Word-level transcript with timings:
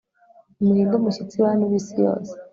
nimuhinde 0.55 0.93
umushyitsi, 0.97 1.43
bantu 1.43 1.63
b'isi 1.69 1.93
yose 2.03 2.31